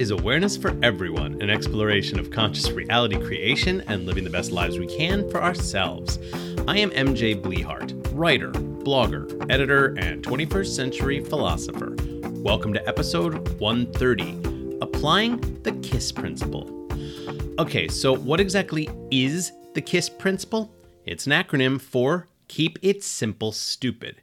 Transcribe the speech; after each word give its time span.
is 0.00 0.10
Awareness 0.10 0.56
for 0.56 0.76
Everyone, 0.82 1.40
an 1.40 1.50
exploration 1.50 2.18
of 2.18 2.32
conscious 2.32 2.68
reality 2.72 3.16
creation 3.16 3.80
and 3.82 4.04
living 4.06 4.24
the 4.24 4.30
best 4.30 4.50
lives 4.50 4.76
we 4.76 4.88
can 4.88 5.30
for 5.30 5.40
ourselves. 5.40 6.18
I 6.66 6.78
am 6.78 6.90
MJ 6.90 7.40
Blehart, 7.40 8.10
writer, 8.12 8.50
blogger, 8.50 9.48
editor, 9.48 9.94
and 9.96 10.20
21st 10.24 10.74
century 10.74 11.20
philosopher. 11.20 11.94
Welcome 12.42 12.72
to 12.72 12.88
episode 12.88 13.60
130 13.60 14.78
Applying 14.80 15.62
the 15.62 15.72
KISS 15.80 16.10
Principle. 16.10 16.88
Okay, 17.60 17.86
so 17.86 18.16
what 18.16 18.40
exactly 18.40 18.88
is 19.12 19.52
the 19.74 19.80
KISS 19.80 20.08
Principle? 20.08 20.74
It's 21.06 21.26
an 21.26 21.32
acronym 21.32 21.80
for 21.80 22.26
Keep 22.48 22.80
It 22.82 23.04
Simple 23.04 23.52
Stupid. 23.52 24.22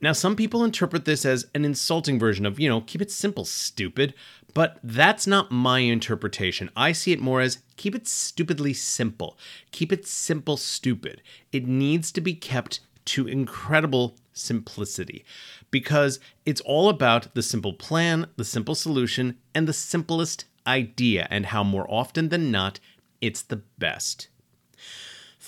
Now, 0.00 0.12
some 0.12 0.36
people 0.36 0.64
interpret 0.64 1.04
this 1.04 1.24
as 1.24 1.46
an 1.54 1.64
insulting 1.64 2.18
version 2.18 2.46
of, 2.46 2.60
you 2.60 2.68
know, 2.68 2.80
keep 2.80 3.02
it 3.02 3.10
simple, 3.10 3.44
stupid, 3.44 4.14
but 4.54 4.78
that's 4.82 5.26
not 5.26 5.50
my 5.50 5.80
interpretation. 5.80 6.70
I 6.76 6.92
see 6.92 7.12
it 7.12 7.20
more 7.20 7.40
as 7.40 7.58
keep 7.76 7.94
it 7.94 8.08
stupidly 8.08 8.72
simple. 8.72 9.38
Keep 9.70 9.92
it 9.92 10.06
simple, 10.06 10.56
stupid. 10.56 11.22
It 11.52 11.66
needs 11.66 12.10
to 12.12 12.20
be 12.20 12.34
kept 12.34 12.80
to 13.06 13.26
incredible 13.26 14.16
simplicity 14.32 15.24
because 15.70 16.20
it's 16.46 16.60
all 16.62 16.88
about 16.88 17.34
the 17.34 17.42
simple 17.42 17.72
plan, 17.72 18.26
the 18.36 18.44
simple 18.44 18.74
solution, 18.74 19.36
and 19.54 19.68
the 19.68 19.72
simplest 19.72 20.44
idea, 20.66 21.26
and 21.30 21.46
how 21.46 21.64
more 21.64 21.90
often 21.90 22.28
than 22.28 22.50
not, 22.50 22.80
it's 23.20 23.42
the 23.42 23.62
best. 23.78 24.28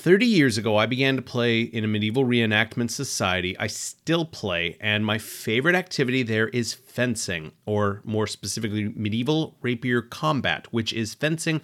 30 0.01 0.25
years 0.25 0.57
ago, 0.57 0.79
I 0.79 0.87
began 0.87 1.17
to 1.17 1.23
play 1.23 1.61
in 1.61 1.85
a 1.85 1.87
medieval 1.87 2.25
reenactment 2.25 2.91
society. 2.91 3.55
I 3.59 3.67
still 3.67 4.25
play, 4.25 4.79
and 4.81 5.05
my 5.05 5.19
favorite 5.19 5.75
activity 5.75 6.23
there 6.23 6.49
is 6.49 6.73
fencing, 6.73 7.53
or 7.67 8.01
more 8.03 8.27
specifically, 8.27 8.95
medieval 8.97 9.59
rapier 9.61 10.01
combat, 10.01 10.67
which 10.71 10.95
is 10.95 11.13
fencing 11.13 11.61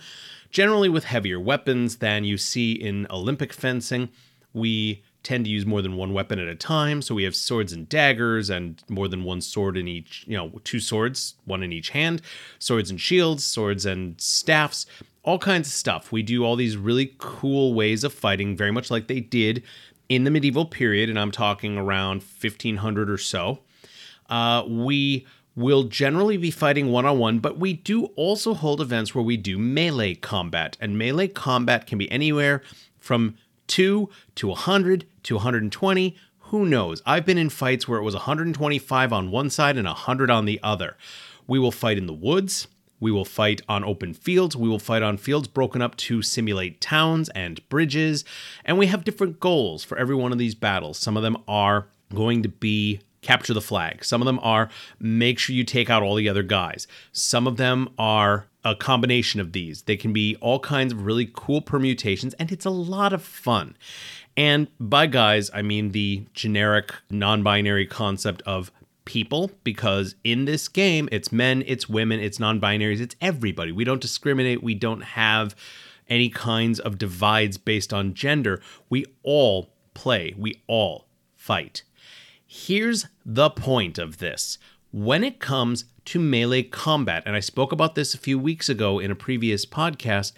generally 0.51 0.91
with 0.91 1.05
heavier 1.05 1.41
weapons 1.41 1.97
than 1.97 2.25
you 2.25 2.37
see 2.37 2.73
in 2.73 3.07
Olympic 3.09 3.55
fencing. 3.55 4.11
We 4.53 5.03
tend 5.23 5.47
to 5.47 5.51
use 5.51 5.65
more 5.65 5.81
than 5.81 5.97
one 5.97 6.13
weapon 6.13 6.39
at 6.39 6.47
a 6.47 6.55
time, 6.55 7.01
so 7.01 7.15
we 7.15 7.25
have 7.25 7.35
swords 7.35 7.73
and 7.73 7.89
daggers, 7.89 8.51
and 8.51 8.83
more 8.91 9.09
than 9.09 9.25
one 9.25 9.41
sword 9.41 9.79
in 9.79 9.89
each, 9.89 10.27
you 10.29 10.37
know, 10.37 10.61
two 10.63 10.79
swords, 10.79 11.37
one 11.47 11.63
in 11.63 11.73
each 11.73 11.89
hand, 11.89 12.21
swords 12.59 12.91
and 12.91 13.01
shields, 13.01 13.45
swords 13.45 13.87
and 13.87 14.21
staffs 14.21 14.85
all 15.27 15.39
kinds 15.39 15.69
of 15.69 15.75
stuff. 15.75 16.13
We 16.13 16.23
do 16.23 16.45
all 16.45 16.57
these 16.57 16.77
really 16.77 17.15
cool 17.19 17.75
ways 17.75 18.05
of 18.05 18.15
fighting, 18.15 18.57
very 18.57 18.71
much 18.71 18.91
like 18.91 19.09
they 19.09 19.21
did 19.21 19.63
in 20.09 20.25
the 20.25 20.31
medieval 20.31 20.65
period, 20.65 21.11
and 21.11 21.19
I'm 21.19 21.33
talking 21.33 21.77
around 21.77 22.23
1500 22.23 23.11
or 23.11 23.19
so. 23.19 23.59
Uh, 24.31 24.65
we 24.67 25.27
will 25.57 25.85
generally 25.85 26.37
be 26.37 26.51
fighting 26.51 26.93
one 26.93 27.07
on 27.07 27.19
one, 27.19 27.41
but 27.41 27.59
we 27.59 27.73
do 27.73 28.07
also 28.15 28.55
hold 28.55 28.81
events 28.81 29.15
where 29.15 29.25
we 29.25 29.37
do 29.37 29.59
melee 29.59 30.15
combat. 30.15 30.77
And 30.81 30.97
melee 30.97 31.29
combat 31.29 31.87
can 31.87 31.99
be 31.99 32.11
anywhere 32.11 32.63
from 33.01 33.37
2 33.67 34.09
to 34.37 34.49
100 34.49 35.07
to 35.25 35.35
120. 35.35 36.17
Who 36.39 36.67
knows? 36.67 37.03
I've 37.05 37.27
been 37.27 37.39
in 37.39 37.51
fights 37.51 37.89
where 37.89 37.99
it 37.99 38.05
was 38.05 38.15
125 38.15 39.13
on 39.13 39.31
one 39.33 39.51
side 39.51 39.77
and 39.77 39.87
100 39.87 40.31
on 40.31 40.45
the 40.45 40.61
other. 40.63 40.97
We 41.49 41.59
will 41.59 41.73
fight 41.73 41.99
in 41.99 42.07
the 42.07 42.13
woods. 42.13 42.69
We 43.01 43.11
will 43.11 43.25
fight 43.25 43.61
on 43.69 43.85
open 43.85 44.15
fields. 44.15 44.57
We 44.57 44.69
will 44.69 44.79
fight 44.79 45.03
on 45.03 45.17
fields 45.17 45.49
broken 45.49 45.83
up 45.83 45.97
to 45.97 46.23
simulate 46.23 46.81
towns 46.81 47.29
and 47.31 47.67
bridges. 47.69 48.25
And 48.65 48.79
we 48.79 48.87
have 48.87 49.05
different 49.05 49.41
goals 49.41 49.85
for 49.85 49.99
every 49.99 50.15
one 50.15 50.33
of 50.33 50.39
these 50.39 50.55
battles. 50.55 50.99
Some 50.99 51.17
of 51.17 51.23
them 51.23 51.37
are 51.47 51.89
going 52.15 52.43
to 52.43 52.49
be 52.49 53.01
capture 53.23 53.53
the 53.53 53.61
flag. 53.61 54.05
Some 54.05 54.23
of 54.23 54.27
them 54.27 54.39
are 54.41 54.71
make 55.01 55.39
sure 55.39 55.55
you 55.57 55.65
take 55.65 55.91
out 55.91 56.03
all 56.03 56.15
the 56.15 56.29
other 56.29 56.45
guys. 56.45 56.87
Some 57.11 57.47
of 57.47 57.57
them 57.57 57.89
are 57.99 58.47
a 58.65 58.75
combination 58.75 59.41
of 59.41 59.53
these. 59.53 59.83
They 59.83 59.97
can 59.97 60.13
be 60.13 60.37
all 60.41 60.61
kinds 60.61 60.93
of 60.93 61.05
really 61.05 61.31
cool 61.33 61.61
permutations, 61.61 62.35
and 62.35 62.53
it's 62.53 62.65
a 62.65 62.71
lot 62.71 63.13
of 63.13 63.23
fun. 63.23 63.77
And 64.37 64.69
by 64.79 65.07
guys, 65.07 65.51
I 65.53 65.63
mean 65.63 65.93
the 65.93 66.27
generic 66.35 66.93
non 67.11 67.43
binary 67.43 67.87
concept 67.87 68.43
of 68.43 68.71
people 69.07 69.51
because 69.65 70.15
in 70.23 70.45
this 70.45 70.69
game, 70.69 71.09
it's 71.11 71.33
men, 71.33 71.65
it's 71.67 71.89
women, 71.89 72.21
it's 72.21 72.39
non 72.39 72.61
binaries, 72.61 73.01
it's 73.01 73.17
everybody. 73.23 73.73
We 73.73 73.85
don't 73.85 74.03
discriminate. 74.03 74.63
We 74.63 74.75
don't 74.75 75.01
have 75.01 75.57
any 76.09 76.29
kinds 76.29 76.79
of 76.79 76.99
divides 76.99 77.57
based 77.57 77.95
on 77.95 78.13
gender. 78.13 78.61
We 78.91 79.07
all 79.23 79.71
play, 79.95 80.35
we 80.37 80.63
all 80.67 81.07
fight. 81.35 81.83
Here's 82.47 83.07
the 83.25 83.51
point 83.51 83.99
of 83.99 84.19
this 84.19 84.59
when 84.93 85.25
it 85.25 85.41
comes 85.41 85.85
to 86.07 86.21
melee 86.21 86.63
combat, 86.63 87.23
and 87.27 87.35
I 87.35 87.41
spoke 87.41 87.73
about 87.73 87.95
this 87.97 88.15
a 88.15 88.19
few 88.19 88.39
weeks 88.39 88.69
ago 88.69 88.99
in 88.99 89.11
a 89.11 89.17
previous 89.17 89.67
podcast, 89.67 90.33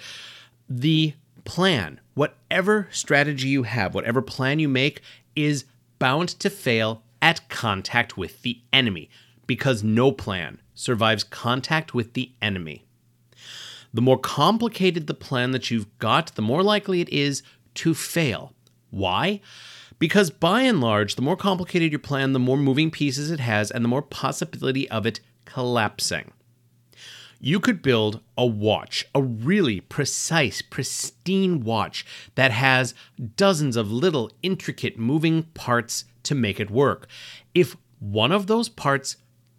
the 0.68 1.14
plan, 1.44 2.00
whatever 2.14 2.88
strategy 2.90 3.48
you 3.48 3.64
have, 3.64 3.94
whatever 3.94 4.22
plan 4.22 4.58
you 4.58 4.68
make, 4.68 5.02
is 5.36 5.64
bound 5.98 6.28
to 6.30 6.50
fail 6.50 7.02
at 7.20 7.48
contact 7.48 8.16
with 8.16 8.42
the 8.42 8.60
enemy, 8.72 9.10
because 9.46 9.82
no 9.82 10.12
plan 10.12 10.60
survives 10.74 11.24
contact 11.24 11.94
with 11.94 12.12
the 12.14 12.32
enemy. 12.40 12.84
The 13.92 14.02
more 14.02 14.18
complicated 14.18 15.06
the 15.06 15.14
plan 15.14 15.52
that 15.52 15.70
you've 15.70 15.98
got, 15.98 16.34
the 16.34 16.42
more 16.42 16.62
likely 16.62 17.00
it 17.00 17.08
is 17.08 17.42
to 17.74 17.94
fail. 17.94 18.52
Why? 18.90 19.40
Because 19.98 20.30
by 20.30 20.62
and 20.62 20.80
large, 20.80 21.16
the 21.16 21.22
more 21.22 21.36
complicated 21.36 21.90
your 21.90 21.98
plan, 21.98 22.32
the 22.32 22.38
more 22.38 22.56
moving 22.56 22.90
pieces 22.90 23.30
it 23.30 23.40
has, 23.40 23.70
and 23.70 23.84
the 23.84 23.88
more 23.88 24.02
possibility 24.02 24.88
of 24.90 25.06
it 25.06 25.20
collapsing. 25.44 26.32
You 27.40 27.60
could 27.60 27.82
build 27.82 28.20
a 28.36 28.44
watch, 28.44 29.06
a 29.14 29.22
really 29.22 29.80
precise, 29.80 30.60
pristine 30.60 31.60
watch 31.60 32.04
that 32.34 32.50
has 32.50 32.94
dozens 33.36 33.76
of 33.76 33.92
little 33.92 34.32
intricate 34.42 34.98
moving 34.98 35.44
parts 35.54 36.04
to 36.24 36.34
make 36.34 36.58
it 36.58 36.70
work. 36.70 37.06
If 37.54 37.76
one 38.00 38.32
of 38.32 38.48
those 38.48 38.68
parts 38.68 39.16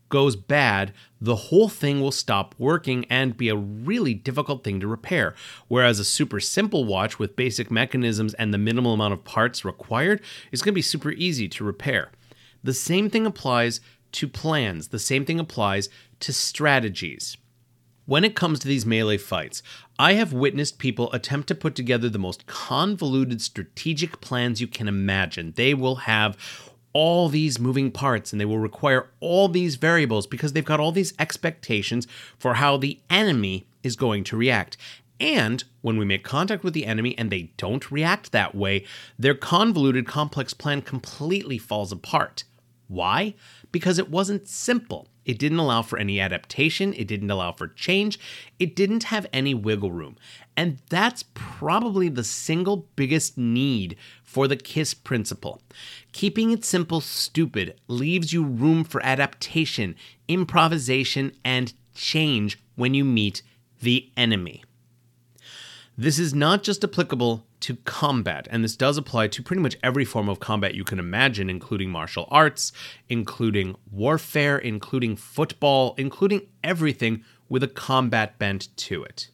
goes 0.09 0.35
bad, 0.35 0.91
the 1.22 1.35
whole 1.35 1.69
thing 1.69 2.01
will 2.01 2.12
stop 2.12 2.53
working 2.57 3.06
and 3.09 3.38
be 3.38 3.47
a 3.47 3.56
really 3.56 4.13
difficult 4.13 4.63
thing 4.63 4.81
to 4.81 4.88
repair. 4.88 5.34
Whereas 5.69 6.00
a 6.00 6.06
super 6.06 6.41
simple 6.41 6.84
watch 6.84 7.17
with 7.17 7.38
basic 7.38 7.72
mechanisms 7.72 8.34
and 8.34 8.53
the 8.53 8.57
minimal 8.57 8.94
amount 8.94 9.13
of 9.13 9.23
parts 9.23 9.63
required 9.63 10.22
is 10.51 10.61
going 10.61 10.73
to 10.73 10.75
be 10.75 10.81
super 10.81 11.11
easy 11.11 11.47
to 11.50 11.63
repair. 11.63 12.11
The 12.61 12.73
same 12.73 13.09
thing 13.09 13.25
applies 13.25 13.79
to 14.13 14.28
plans, 14.28 14.90
the 14.90 15.00
same 15.00 15.23
thing 15.23 15.40
applies 15.40 15.88
to 16.19 16.34
strategies. 16.34 17.38
When 18.09 18.25
it 18.25 18.34
comes 18.34 18.58
to 18.58 18.68
these 18.68 18.88
melee 18.88 19.20
fights, 19.20 19.62
I 20.00 20.14
have 20.14 20.34
witnessed 20.34 20.80
people 20.80 21.14
attempt 21.14 21.47
to 21.50 21.53
put 21.53 21.75
together 21.75 22.09
the 22.09 22.18
most 22.18 22.47
convoluted 22.47 23.40
strategic 23.40 24.20
plans 24.20 24.59
you 24.59 24.66
can 24.66 24.88
imagine. 24.88 25.53
They 25.56 25.75
will 25.75 25.97
have 25.97 26.36
all 26.92 27.30
these 27.30 27.59
moving 27.59 27.92
parts 27.92 28.31
and 28.31 28.42
they 28.42 28.46
will 28.46 28.58
require 28.58 29.12
all 29.20 29.47
these 29.47 29.75
variables 29.75 30.25
because 30.25 30.53
they've 30.53 30.66
got 30.66 30.80
all 30.80 30.92
these 30.92 31.14
expectations 31.20 32.08
for 32.40 32.56
how 32.56 32.78
the 32.78 33.00
enemy 33.12 33.68
is 33.84 33.96
going 33.96 34.24
to 34.24 34.36
react. 34.36 34.76
And 35.20 35.64
when 35.81 35.97
we 35.97 36.03
make 36.06 36.24
contact 36.24 36.64
with 36.64 36.74
the 36.74 36.88
enemy 36.88 37.16
and 37.16 37.30
they 37.30 37.53
don't 37.58 37.91
react 37.91 38.31
that 38.31 38.56
way, 38.56 38.86
their 39.20 39.36
convoluted, 39.36 40.08
complex 40.08 40.56
plan 40.56 40.81
completely 40.81 41.59
falls 41.59 41.91
apart. 41.91 42.44
Why? 42.88 43.36
Because 43.72 44.00
it 44.00 44.09
wasn't 44.09 44.47
simple. 44.47 45.07
It 45.25 45.38
didn't 45.38 45.59
allow 45.59 45.84
for 45.84 46.00
any 46.00 46.19
adaptation, 46.19 46.91
it 46.96 47.07
didn't 47.07 47.30
allow 47.30 47.52
for 47.52 47.68
change, 47.68 48.19
it 48.57 48.75
didn't 48.75 49.03
have 49.03 49.28
any 49.31 49.53
wiggle 49.53 49.91
room. 49.91 50.18
And 50.57 50.80
that's 50.90 51.24
probably 51.35 52.09
the 52.09 52.24
single 52.24 52.88
biggest 52.96 53.38
need 53.38 53.96
for 54.23 54.47
the 54.47 54.58
KISS 54.58 54.96
principle. 54.96 55.61
Keeping 56.14 56.49
it 56.49 56.66
simple, 56.66 56.99
stupid 56.99 57.79
leaves 57.88 58.34
you 58.34 58.43
room 58.43 58.84
for 58.84 59.05
adaptation, 59.05 59.96
improvisation, 60.28 61.32
and 61.46 61.73
change 61.93 62.58
when 62.76 62.96
you 62.96 63.05
meet 63.05 63.43
the 63.82 64.09
enemy. 64.17 64.64
This 65.97 66.17
is 66.17 66.34
not 66.34 66.64
just 66.64 66.84
applicable 66.84 67.46
to 67.61 67.76
combat, 67.78 68.47
and 68.50 68.64
this 68.64 68.76
does 68.76 68.97
apply 68.97 69.28
to 69.28 69.44
pretty 69.44 69.61
much 69.61 69.78
every 69.84 70.06
form 70.06 70.29
of 70.29 70.40
combat 70.40 70.76
you 70.76 70.84
can 70.84 71.00
imagine, 71.00 71.50
including 71.50 71.90
martial 71.90 72.28
arts, 72.32 72.72
including 73.09 73.76
warfare, 73.91 74.58
including 74.58 75.16
football, 75.16 75.96
including 75.97 76.47
everything 76.64 77.23
with 77.50 77.64
a 77.64 77.67
combat 77.67 78.38
bent 78.40 78.76
to 78.78 79.03
it. 79.03 79.29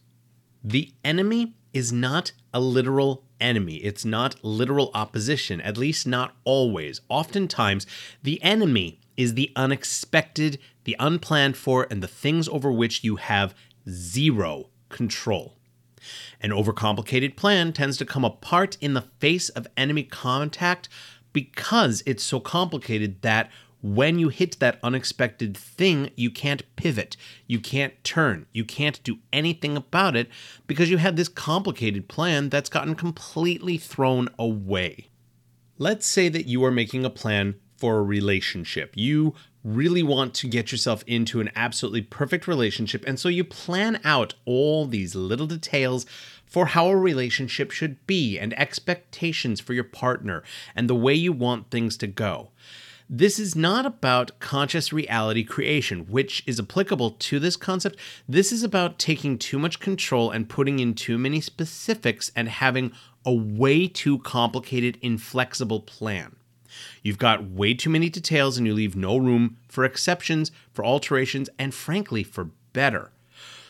The 0.64 0.92
enemy 1.04 1.56
is 1.74 1.92
not 1.92 2.32
a 2.54 2.60
literal 2.60 3.24
enemy. 3.40 3.76
It's 3.76 4.06
not 4.06 4.44
literal 4.44 4.92
opposition, 4.94 5.60
at 5.62 5.78
least 5.78 6.08
not 6.08 6.36
always. 6.44 7.02
Oftentimes, 7.10 7.86
the 8.24 8.42
enemy 8.42 9.00
is 9.18 9.34
the 9.34 9.52
unexpected, 9.56 10.58
the 10.86 10.96
unplanned 11.00 11.58
for, 11.58 11.88
and 11.92 12.02
the 12.02 12.08
things 12.08 12.48
over 12.48 12.72
which 12.72 13.04
you 13.04 13.18
have 13.18 13.54
zero 13.90 14.70
control. 14.90 15.58
An 16.42 16.52
overcomplicated 16.52 17.36
plan 17.36 17.74
tends 17.74 17.98
to 17.98 18.06
come 18.06 18.26
apart 18.26 18.78
in 18.82 18.94
the 18.94 19.06
face 19.20 19.50
of 19.50 19.68
enemy 19.78 20.04
contact 20.04 20.90
because 21.34 22.02
it's 22.06 22.24
so 22.24 22.40
complicated 22.40 23.22
that 23.22 23.50
when 23.82 24.18
you 24.18 24.30
hit 24.30 24.60
that 24.60 24.80
unexpected 24.82 25.56
thing, 25.56 26.10
you 26.16 26.32
can't 26.32 26.64
pivot, 26.76 27.16
you 27.46 27.60
can't 27.60 27.94
turn, 28.04 28.48
you 28.52 28.66
can't 28.66 29.04
do 29.04 29.20
anything 29.32 29.78
about 29.78 30.16
it 30.16 30.28
because 30.66 30.90
you 30.90 30.98
had 30.98 31.18
this 31.18 31.28
complicated 31.28 32.08
plan 32.08 32.50
that's 32.50 32.70
gotten 32.70 32.96
completely 32.96 33.78
thrown 33.78 34.28
away. 34.40 35.10
Let's 35.78 36.08
say 36.08 36.30
that 36.30 36.48
you 36.48 36.64
are 36.64 36.72
making 36.72 37.06
a 37.06 37.12
plan 37.12 37.56
for 37.78 38.00
a 38.00 38.04
relationship. 38.04 38.94
You 38.96 39.36
really 39.66 40.04
want 40.04 40.34
to 40.36 40.48
get 40.48 40.72
yourself 40.72 41.04
into 41.08 41.42
an 41.42 41.50
absolutely 41.56 42.04
perfect 42.04 42.48
relationship, 42.48 43.04
and 43.08 43.20
so 43.20 43.28
you 43.28 43.44
plan 43.44 44.00
out 44.04 44.36
all 44.46 44.86
these 44.86 45.16
little 45.16 45.48
details 45.48 46.06
for 46.46 46.68
how 46.68 46.88
a 46.88 46.96
relationship 46.96 47.72
should 47.72 48.06
be 48.06 48.38
and 48.38 48.58
expectations 48.60 49.60
for 49.60 49.74
your 49.74 49.84
partner 49.84 50.44
and 50.76 50.88
the 50.88 50.96
way 50.96 51.16
you 51.16 51.34
want 51.34 51.72
things 51.72 51.98
to 51.98 52.08
go. 52.08 52.52
This 53.10 53.40
is 53.40 53.56
not 53.56 53.86
about 53.86 54.40
conscious 54.40 54.94
reality 54.94 55.44
creation, 55.44 56.08
which 56.08 56.44
is 56.48 56.60
applicable 56.60 57.12
to 57.12 57.40
this 57.40 57.56
concept. 57.56 58.00
This 58.28 58.52
is 58.52 58.64
about 58.64 58.98
taking 58.98 59.38
too 59.38 59.60
much 59.60 59.80
control 59.80 60.32
and 60.32 60.50
putting 60.50 60.80
in 60.80 60.96
too 60.96 61.18
many 61.18 61.42
specifics 61.42 62.32
and 62.36 62.50
having 62.50 62.92
a 63.24 63.34
way 63.34 63.88
too 63.88 64.20
complicated, 64.20 64.98
inflexible 65.02 65.82
plan. 65.82 66.36
You've 67.04 67.18
got 67.18 67.50
way 67.50 67.74
too 67.74 67.90
many 67.90 68.10
details 68.10 68.58
and 68.58 68.66
you 68.66 68.74
leave 68.74 68.96
no 68.96 69.18
room 69.18 69.58
for 69.68 69.86
exceptions, 69.86 70.52
for 70.74 70.86
alterations, 70.86 71.50
and 71.58 71.74
frankly, 71.74 72.24
for 72.24 72.50
better. 72.74 73.12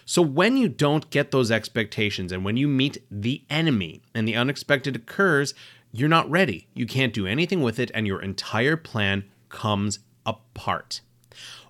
So, 0.05 0.21
when 0.21 0.55
you 0.55 0.69
don't 0.69 1.09
get 1.09 1.31
those 1.31 1.49
expectations 1.49 2.31
and 2.31 2.45
when 2.45 2.57
you 2.57 2.67
meet 2.67 2.99
the 3.09 3.41
enemy 3.49 4.01
and 4.13 4.27
the 4.27 4.35
unexpected 4.35 4.95
occurs, 4.95 5.55
you're 5.91 6.09
not 6.09 6.29
ready. 6.29 6.67
You 6.73 6.85
can't 6.85 7.13
do 7.13 7.25
anything 7.25 7.61
with 7.61 7.79
it, 7.79 7.89
and 7.93 8.05
your 8.05 8.21
entire 8.21 8.77
plan 8.77 9.23
comes 9.49 9.99
apart. 10.25 11.01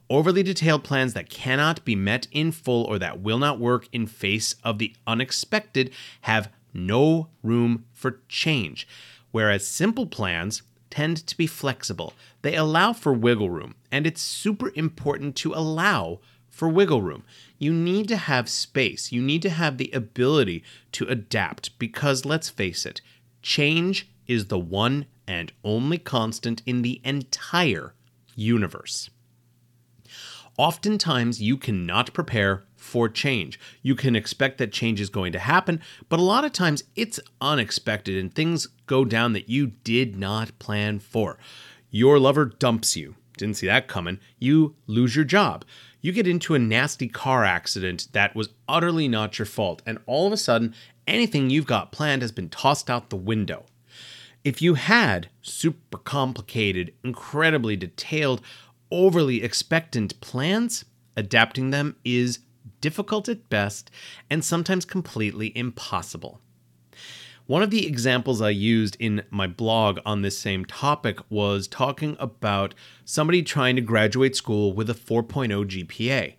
Overly 0.10 0.44
detailed 0.44 0.84
plans 0.84 1.14
that 1.14 1.30
cannot 1.30 1.86
be 1.86 1.96
met 1.96 2.28
in 2.32 2.52
full 2.52 2.84
or 2.84 3.00
that 3.00 3.22
will 3.22 3.40
not 3.40 3.60
work 3.60 3.88
in 3.92 4.06
face 4.06 4.56
of 4.64 4.80
the 4.80 4.96
unexpected 5.08 5.92
have 6.22 6.52
no 6.74 7.30
room 7.42 7.86
for 7.94 8.20
change. 8.28 8.88
Whereas 9.32 9.68
simple 9.68 10.06
plans 10.06 10.62
tend 10.96 11.28
to 11.28 11.36
be 11.36 11.46
flexible, 11.46 12.14
they 12.42 12.56
allow 12.56 12.94
for 12.94 13.12
wiggle 13.12 13.50
room, 13.50 13.76
and 13.92 14.08
it's 14.08 14.22
super 14.22 14.72
important 14.76 15.36
to 15.36 15.54
allow 15.54 16.22
for 16.50 16.70
wiggle 16.70 17.02
room. 17.02 17.22
You 17.60 17.74
need 17.74 18.08
to 18.08 18.16
have 18.16 18.48
space, 18.48 19.12
you 19.12 19.22
need 19.22 19.42
to 19.42 19.50
have 19.50 19.78
the 19.78 19.92
ability 19.92 20.64
to 20.94 21.06
adapt 21.08 21.78
because 21.80 22.24
let's 22.24 22.50
face 22.50 22.86
it, 22.86 23.02
change 23.42 24.08
is 24.26 24.46
the 24.46 24.58
one 24.58 25.06
and 25.28 25.52
only 25.66 25.98
constant 25.98 26.62
in 26.66 26.82
the 26.82 27.02
entire 27.04 27.94
universe. 28.34 29.10
Oftentimes, 30.58 31.42
you 31.42 31.58
cannot 31.58 32.14
prepare 32.14 32.64
for 32.96 33.10
change. 33.10 33.60
You 33.82 33.94
can 33.94 34.16
expect 34.16 34.58
that 34.58 34.72
change 34.72 35.02
is 35.02 35.10
going 35.10 35.34
to 35.34 35.40
happen, 35.40 35.82
but 36.08 36.18
a 36.18 36.24
lot 36.24 36.46
of 36.46 36.54
times 36.54 36.86
it's 36.96 37.20
unexpected 37.42 38.18
and 38.18 38.34
things 38.34 38.70
go 38.86 39.04
down 39.04 39.34
that 39.34 39.50
you 39.50 39.68
did 39.68 40.16
not 40.16 40.58
plan 40.60 41.00
for. 41.00 41.38
Your 41.92 42.20
lover 42.20 42.46
dumps 42.46 42.96
you. 42.96 43.16
Didn't 43.36 43.58
see 43.58 43.68
that 43.68 43.90
coming. 43.90 44.18
You 44.40 44.76
lose 44.88 45.14
your 45.14 45.26
job. 45.26 45.66
You 46.00 46.14
get 46.14 46.26
into 46.26 46.56
a 46.56 46.60
nasty 46.60 47.10
car 47.10 47.44
accident 47.44 48.08
that 48.14 48.34
was 48.34 48.52
utterly 48.66 49.10
not 49.10 49.38
your 49.40 49.46
fault, 49.46 49.82
and 49.86 49.98
all 50.06 50.26
of 50.26 50.32
a 50.32 50.38
sudden, 50.38 50.74
anything 51.06 51.50
you've 51.50 51.68
got 51.68 51.92
planned 51.92 52.22
has 52.22 52.32
been 52.32 52.48
tossed 52.48 52.90
out 52.90 53.10
the 53.10 53.18
window. 53.18 53.66
If 54.46 54.62
you 54.62 54.76
had 54.76 55.28
super 55.42 55.98
complicated, 55.98 56.94
incredibly 57.04 57.76
detailed, 57.76 58.42
overly 58.90 59.44
expectant 59.44 60.22
plans, 60.22 60.86
adapting 61.18 61.72
them 61.72 61.96
is 62.04 62.40
difficult 62.82 63.30
at 63.30 63.50
best 63.50 63.92
and 64.30 64.44
sometimes 64.44 64.86
completely 64.86 65.52
impossible. 65.58 66.40
One 67.48 67.62
of 67.62 67.70
the 67.70 67.86
examples 67.86 68.42
I 68.42 68.50
used 68.50 68.98
in 69.00 69.24
my 69.30 69.46
blog 69.46 70.00
on 70.04 70.24
this 70.24 70.38
same 70.38 70.66
topic 70.66 71.20
was 71.30 71.68
talking 71.68 72.18
about 72.20 72.74
somebody 73.04 73.44
trying 73.44 73.76
to 73.76 73.84
graduate 73.84 74.36
school 74.36 74.74
with 74.74 74.90
a 74.90 74.96
4.0 74.96 75.50
GPA. 75.66 76.36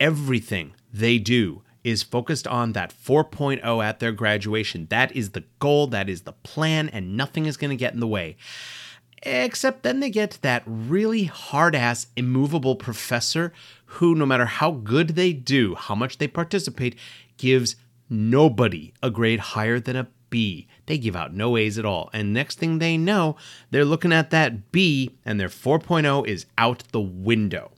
Everything 0.00 0.72
they 0.92 1.18
do 1.18 1.62
is 1.84 2.02
focused 2.02 2.48
on 2.48 2.72
that 2.72 2.92
4.0 2.92 3.84
at 3.84 4.00
their 4.00 4.12
graduation. 4.12 4.86
That 4.88 5.14
is 5.14 5.30
the 5.30 5.44
goal, 5.58 5.86
that 5.88 6.08
is 6.08 6.22
the 6.22 6.32
plan, 6.32 6.88
and 6.88 7.16
nothing 7.16 7.44
is 7.44 7.58
going 7.58 7.70
to 7.70 7.76
get 7.76 7.92
in 7.92 8.00
the 8.00 8.08
way. 8.08 8.36
Except 9.26 9.82
then 9.82 9.98
they 9.98 10.08
get 10.08 10.38
that 10.42 10.62
really 10.64 11.24
hard 11.24 11.74
ass, 11.74 12.06
immovable 12.14 12.76
professor 12.76 13.52
who, 13.86 14.14
no 14.14 14.24
matter 14.24 14.46
how 14.46 14.70
good 14.70 15.10
they 15.10 15.32
do, 15.32 15.74
how 15.74 15.96
much 15.96 16.18
they 16.18 16.28
participate, 16.28 16.96
gives 17.36 17.74
nobody 18.08 18.94
a 19.02 19.10
grade 19.10 19.40
higher 19.40 19.80
than 19.80 19.96
a 19.96 20.06
B. 20.30 20.68
They 20.86 20.96
give 20.96 21.16
out 21.16 21.34
no 21.34 21.56
A's 21.56 21.76
at 21.76 21.84
all. 21.84 22.08
And 22.12 22.32
next 22.32 22.60
thing 22.60 22.78
they 22.78 22.96
know, 22.96 23.34
they're 23.72 23.84
looking 23.84 24.12
at 24.12 24.30
that 24.30 24.70
B 24.70 25.16
and 25.24 25.40
their 25.40 25.48
4.0 25.48 26.24
is 26.24 26.46
out 26.56 26.84
the 26.92 27.00
window. 27.00 27.72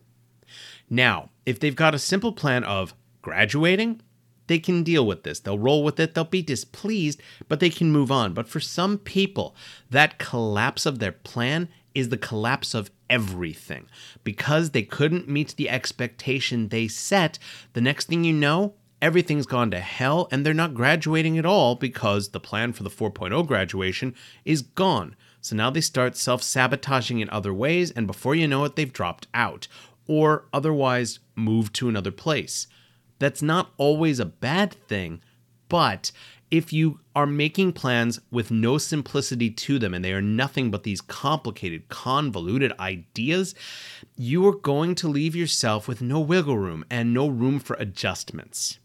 Now, 0.91 1.31
if 1.47 1.59
they've 1.59 1.75
got 1.75 1.95
a 1.95 1.99
simple 1.99 2.33
plan 2.33 2.63
of 2.65 2.93
graduating, 3.23 4.03
they 4.49 4.59
can 4.59 4.83
deal 4.83 5.07
with 5.07 5.23
this. 5.23 5.41
They'll 5.41 5.59
roll 5.59 5.85
with 5.85 6.01
it. 6.01 6.15
They'll 6.15 6.25
be 6.25 6.43
displeased, 6.43 7.23
but 7.49 7.61
they 7.61 7.71
can 7.71 7.93
move 7.93 8.11
on. 8.11 8.35
But 8.35 8.49
for 8.49 8.61
some 8.61 8.99
people, 8.99 9.55
that 9.91 10.19
collapse 10.19 10.85
of 10.85 10.99
their 10.99 11.13
plan 11.13 11.69
is 11.95 12.09
the 12.09 12.19
collapse 12.19 12.75
of 12.75 12.91
everything. 13.09 13.87
Because 14.25 14.71
they 14.71 14.83
couldn't 14.83 15.29
meet 15.29 15.55
the 15.57 15.71
expectation 15.71 16.69
they 16.69 16.89
set, 16.89 17.39
the 17.73 17.81
next 17.81 18.09
thing 18.09 18.25
you 18.25 18.33
know, 18.33 18.75
everything's 19.01 19.47
gone 19.47 19.71
to 19.71 19.81
hell 19.81 20.29
and 20.31 20.45
they're 20.45 20.55
not 20.55 20.75
graduating 20.75 21.39
at 21.39 21.47
all 21.47 21.75
because 21.75 22.31
the 22.31 22.41
plan 22.41 22.73
for 22.73 22.83
the 22.83 22.91
4.0 22.91 23.47
graduation 23.47 24.15
is 24.45 24.63
gone. 24.63 25.15
So 25.41 25.55
now 25.55 25.71
they 25.71 25.81
start 25.81 26.17
self 26.17 26.43
sabotaging 26.43 27.21
in 27.21 27.31
other 27.31 27.55
ways, 27.55 27.93
and 27.93 28.07
before 28.07 28.35
you 28.35 28.49
know 28.49 28.65
it, 28.65 28.75
they've 28.75 28.93
dropped 28.93 29.29
out 29.33 29.69
or 30.09 30.47
otherwise 30.53 31.21
moved 31.37 31.75
to 31.77 31.89
another 31.89 32.11
place. 32.11 32.67
That's 33.19 33.43
not 33.43 33.73
always 33.77 34.21
a 34.21 34.25
bad 34.25 34.73
thing, 34.73 35.21
but 35.69 36.13
if 36.51 36.73
you 36.73 37.01
are 37.15 37.27
making 37.27 37.73
plans 37.73 38.21
with 38.31 38.51
no 38.51 38.79
simplicity 38.79 39.51
to 39.51 39.79
them 39.79 39.93
and 39.93 40.05
they 40.05 40.13
are 40.13 40.23
nothing 40.23 40.71
but 40.71 40.83
these 40.83 41.01
complicated, 41.01 41.89
convoluted 41.89 42.73
ideas, 42.81 43.55
you 44.17 44.47
are 44.47 44.55
going 44.55 44.95
to 44.97 45.09
leave 45.09 45.37
yourself 45.37 45.87
with 45.87 46.01
no 46.01 46.21
wiggle 46.21 46.59
room 46.59 46.85
and 46.91 47.13
no 47.13 47.29
room 47.29 47.59
for 47.59 47.77
adjustments. 47.79 48.79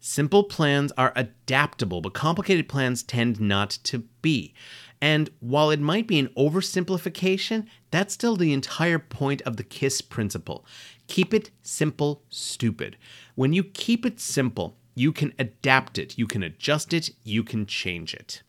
Simple 0.00 0.44
plans 0.44 0.92
are 0.96 1.12
adaptable, 1.14 2.00
but 2.00 2.14
complicated 2.14 2.68
plans 2.68 3.02
tend 3.02 3.38
not 3.38 3.70
to 3.84 3.98
be. 4.22 4.54
And 5.02 5.30
while 5.40 5.70
it 5.70 5.80
might 5.80 6.06
be 6.06 6.18
an 6.18 6.28
oversimplification, 6.36 7.66
that's 7.90 8.14
still 8.14 8.36
the 8.36 8.52
entire 8.52 8.98
point 8.98 9.42
of 9.42 9.56
the 9.56 9.64
KISS 9.64 10.00
principle. 10.00 10.64
Keep 11.10 11.34
it 11.34 11.50
simple, 11.60 12.22
stupid. 12.28 12.96
When 13.34 13.52
you 13.52 13.64
keep 13.64 14.06
it 14.06 14.20
simple, 14.20 14.76
you 14.94 15.10
can 15.10 15.34
adapt 15.40 15.98
it, 15.98 16.16
you 16.16 16.28
can 16.28 16.44
adjust 16.44 16.94
it, 16.94 17.10
you 17.24 17.42
can 17.42 17.66
change 17.66 18.14
it. 18.14 18.42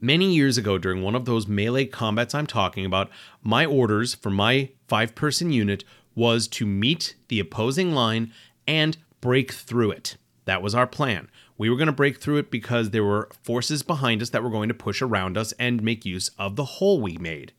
Many 0.00 0.32
years 0.32 0.56
ago, 0.56 0.78
during 0.78 1.02
one 1.02 1.16
of 1.16 1.24
those 1.24 1.48
melee 1.48 1.86
combats 1.86 2.36
I'm 2.36 2.46
talking 2.46 2.86
about, 2.86 3.10
my 3.42 3.66
orders 3.66 4.14
for 4.14 4.30
my 4.30 4.70
five 4.86 5.16
person 5.16 5.50
unit 5.50 5.82
was 6.14 6.46
to 6.48 6.66
meet 6.66 7.16
the 7.26 7.40
opposing 7.40 7.96
line 7.96 8.32
and 8.68 8.96
break 9.20 9.50
through 9.52 9.90
it. 9.90 10.16
That 10.44 10.62
was 10.62 10.72
our 10.72 10.86
plan. 10.86 11.28
We 11.58 11.68
were 11.68 11.76
going 11.76 11.86
to 11.86 11.92
break 11.92 12.20
through 12.20 12.36
it 12.36 12.50
because 12.52 12.90
there 12.90 13.02
were 13.02 13.28
forces 13.42 13.82
behind 13.82 14.22
us 14.22 14.30
that 14.30 14.44
were 14.44 14.50
going 14.50 14.68
to 14.68 14.74
push 14.74 15.02
around 15.02 15.36
us 15.36 15.52
and 15.58 15.82
make 15.82 16.04
use 16.04 16.30
of 16.38 16.54
the 16.54 16.64
hole 16.64 17.00
we 17.00 17.18
made. 17.18 17.52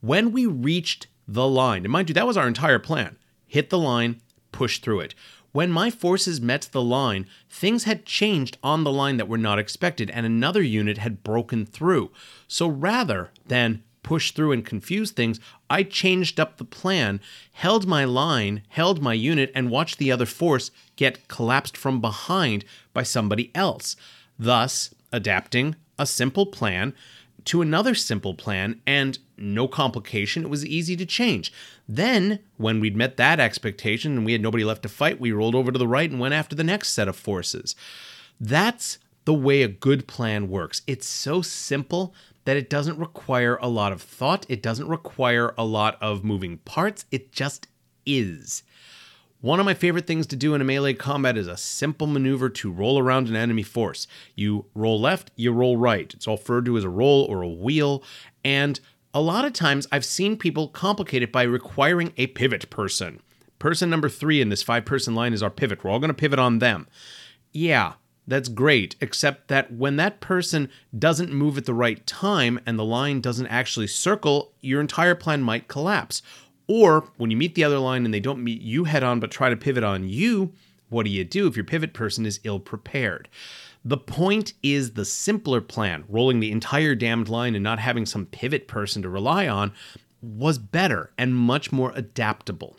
When 0.00 0.32
we 0.32 0.46
reached 0.46 1.08
the 1.26 1.46
line. 1.46 1.84
And 1.84 1.92
mind 1.92 2.08
you, 2.08 2.14
that 2.14 2.26
was 2.26 2.36
our 2.36 2.48
entire 2.48 2.78
plan 2.78 3.16
hit 3.46 3.70
the 3.70 3.78
line, 3.78 4.20
push 4.50 4.80
through 4.80 4.98
it. 4.98 5.14
When 5.52 5.70
my 5.70 5.88
forces 5.88 6.40
met 6.40 6.68
the 6.72 6.82
line, 6.82 7.26
things 7.48 7.84
had 7.84 8.04
changed 8.04 8.58
on 8.64 8.82
the 8.82 8.90
line 8.90 9.16
that 9.18 9.28
were 9.28 9.38
not 9.38 9.60
expected, 9.60 10.10
and 10.10 10.26
another 10.26 10.60
unit 10.62 10.98
had 10.98 11.22
broken 11.22 11.64
through. 11.64 12.10
So 12.48 12.66
rather 12.66 13.30
than 13.46 13.84
push 14.02 14.32
through 14.32 14.50
and 14.50 14.64
confuse 14.64 15.12
things, 15.12 15.38
I 15.70 15.84
changed 15.84 16.40
up 16.40 16.56
the 16.56 16.64
plan, 16.64 17.20
held 17.52 17.86
my 17.86 18.04
line, 18.04 18.62
held 18.68 19.00
my 19.00 19.14
unit, 19.14 19.52
and 19.54 19.70
watched 19.70 19.98
the 19.98 20.10
other 20.10 20.26
force 20.26 20.72
get 20.96 21.28
collapsed 21.28 21.76
from 21.76 22.00
behind 22.00 22.64
by 22.92 23.04
somebody 23.04 23.52
else, 23.54 23.94
thus 24.36 24.92
adapting 25.12 25.76
a 25.98 26.06
simple 26.06 26.46
plan 26.46 26.94
to 27.46 27.62
another 27.62 27.94
simple 27.94 28.34
plan 28.34 28.80
and 28.86 29.18
no 29.36 29.68
complication. 29.68 30.44
It 30.44 30.50
was 30.50 30.64
easy 30.64 30.96
to 30.96 31.06
change. 31.06 31.52
Then, 31.88 32.40
when 32.56 32.80
we'd 32.80 32.96
met 32.96 33.16
that 33.16 33.40
expectation 33.40 34.16
and 34.16 34.26
we 34.26 34.32
had 34.32 34.42
nobody 34.42 34.64
left 34.64 34.82
to 34.84 34.88
fight, 34.88 35.20
we 35.20 35.32
rolled 35.32 35.54
over 35.54 35.72
to 35.72 35.78
the 35.78 35.88
right 35.88 36.10
and 36.10 36.20
went 36.20 36.34
after 36.34 36.56
the 36.56 36.64
next 36.64 36.92
set 36.92 37.08
of 37.08 37.16
forces. 37.16 37.74
That's 38.40 38.98
the 39.24 39.34
way 39.34 39.62
a 39.62 39.68
good 39.68 40.06
plan 40.06 40.48
works. 40.48 40.82
It's 40.86 41.06
so 41.06 41.42
simple 41.42 42.14
that 42.44 42.56
it 42.56 42.68
doesn't 42.70 42.98
require 42.98 43.56
a 43.56 43.68
lot 43.68 43.92
of 43.92 44.02
thought, 44.02 44.46
it 44.48 44.62
doesn't 44.62 44.88
require 44.88 45.54
a 45.56 45.64
lot 45.64 45.96
of 46.00 46.24
moving 46.24 46.58
parts, 46.58 47.06
it 47.10 47.32
just 47.32 47.66
is. 48.04 48.62
One 49.44 49.60
of 49.60 49.66
my 49.66 49.74
favorite 49.74 50.06
things 50.06 50.26
to 50.28 50.36
do 50.36 50.54
in 50.54 50.62
a 50.62 50.64
melee 50.64 50.94
combat 50.94 51.36
is 51.36 51.48
a 51.48 51.58
simple 51.58 52.06
maneuver 52.06 52.48
to 52.48 52.72
roll 52.72 52.98
around 52.98 53.28
an 53.28 53.36
enemy 53.36 53.62
force. 53.62 54.06
You 54.34 54.64
roll 54.74 54.98
left, 54.98 55.32
you 55.36 55.52
roll 55.52 55.76
right. 55.76 56.14
It's 56.14 56.26
all 56.26 56.38
referred 56.38 56.64
to 56.64 56.78
as 56.78 56.84
a 56.84 56.88
roll 56.88 57.24
or 57.24 57.42
a 57.42 57.48
wheel. 57.48 58.02
And 58.42 58.80
a 59.12 59.20
lot 59.20 59.44
of 59.44 59.52
times 59.52 59.86
I've 59.92 60.06
seen 60.06 60.38
people 60.38 60.68
complicate 60.68 61.22
it 61.22 61.30
by 61.30 61.42
requiring 61.42 62.14
a 62.16 62.28
pivot 62.28 62.70
person. 62.70 63.20
Person 63.58 63.90
number 63.90 64.08
three 64.08 64.40
in 64.40 64.48
this 64.48 64.62
five 64.62 64.86
person 64.86 65.14
line 65.14 65.34
is 65.34 65.42
our 65.42 65.50
pivot. 65.50 65.84
We're 65.84 65.90
all 65.90 65.98
going 65.98 66.08
to 66.08 66.14
pivot 66.14 66.38
on 66.38 66.58
them. 66.58 66.88
Yeah, 67.52 67.92
that's 68.26 68.48
great, 68.48 68.96
except 69.02 69.48
that 69.48 69.70
when 69.70 69.96
that 69.96 70.20
person 70.20 70.70
doesn't 70.98 71.34
move 71.34 71.58
at 71.58 71.66
the 71.66 71.74
right 71.74 72.06
time 72.06 72.58
and 72.64 72.78
the 72.78 72.84
line 72.84 73.20
doesn't 73.20 73.48
actually 73.48 73.88
circle, 73.88 74.54
your 74.62 74.80
entire 74.80 75.14
plan 75.14 75.42
might 75.42 75.68
collapse. 75.68 76.22
Or 76.66 77.04
when 77.16 77.30
you 77.30 77.36
meet 77.36 77.54
the 77.54 77.64
other 77.64 77.78
line 77.78 78.04
and 78.04 78.14
they 78.14 78.20
don't 78.20 78.42
meet 78.42 78.62
you 78.62 78.84
head 78.84 79.02
on 79.02 79.20
but 79.20 79.30
try 79.30 79.50
to 79.50 79.56
pivot 79.56 79.84
on 79.84 80.08
you, 80.08 80.52
what 80.88 81.04
do 81.04 81.10
you 81.10 81.24
do 81.24 81.46
if 81.46 81.56
your 81.56 81.64
pivot 81.64 81.92
person 81.92 82.24
is 82.24 82.40
ill 82.44 82.60
prepared? 82.60 83.28
The 83.84 83.98
point 83.98 84.54
is 84.62 84.92
the 84.92 85.04
simpler 85.04 85.60
plan, 85.60 86.04
rolling 86.08 86.40
the 86.40 86.52
entire 86.52 86.94
damned 86.94 87.28
line 87.28 87.54
and 87.54 87.62
not 87.62 87.78
having 87.78 88.06
some 88.06 88.26
pivot 88.26 88.66
person 88.66 89.02
to 89.02 89.10
rely 89.10 89.46
on, 89.46 89.72
was 90.22 90.56
better 90.56 91.10
and 91.18 91.34
much 91.34 91.70
more 91.70 91.92
adaptable. 91.94 92.76